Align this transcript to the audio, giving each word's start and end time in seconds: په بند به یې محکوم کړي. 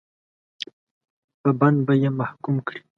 په 1.41 1.49
بند 1.59 1.77
به 1.85 1.93
یې 2.01 2.09
محکوم 2.19 2.55
کړي. 2.67 2.81